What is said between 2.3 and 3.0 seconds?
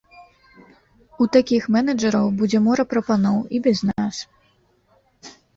будзе мора